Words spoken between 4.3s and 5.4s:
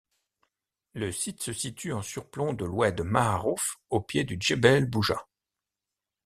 Djebel Bouja.